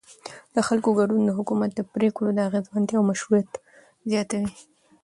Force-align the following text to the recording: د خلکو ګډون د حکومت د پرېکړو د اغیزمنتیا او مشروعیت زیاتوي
د 0.55 0.57
خلکو 0.67 0.89
ګډون 0.99 1.21
د 1.25 1.31
حکومت 1.37 1.71
د 1.75 1.81
پرېکړو 1.93 2.29
د 2.33 2.39
اغیزمنتیا 2.47 2.97
او 2.99 3.07
مشروعیت 3.11 3.51
زیاتوي 4.11 4.49